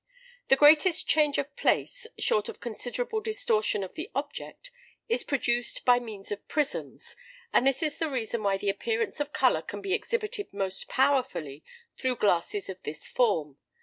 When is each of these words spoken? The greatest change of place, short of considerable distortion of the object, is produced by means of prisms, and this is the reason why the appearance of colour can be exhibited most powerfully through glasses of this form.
The 0.47 0.55
greatest 0.55 1.07
change 1.07 1.37
of 1.37 1.55
place, 1.55 2.07
short 2.17 2.49
of 2.49 2.59
considerable 2.59 3.21
distortion 3.21 3.83
of 3.83 3.93
the 3.93 4.09
object, 4.15 4.71
is 5.07 5.23
produced 5.23 5.85
by 5.85 5.99
means 5.99 6.31
of 6.31 6.47
prisms, 6.47 7.15
and 7.53 7.67
this 7.67 7.83
is 7.83 7.99
the 7.99 8.09
reason 8.09 8.41
why 8.41 8.57
the 8.57 8.69
appearance 8.69 9.19
of 9.19 9.31
colour 9.31 9.61
can 9.61 9.79
be 9.79 9.93
exhibited 9.93 10.55
most 10.55 10.89
powerfully 10.89 11.63
through 11.97 12.15
glasses 12.15 12.67
of 12.67 12.81
this 12.81 13.07
form. 13.07 13.59